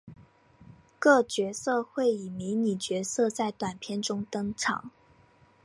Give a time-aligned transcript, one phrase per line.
[0.97, 4.89] 各角色会以迷你角色在短篇中登场。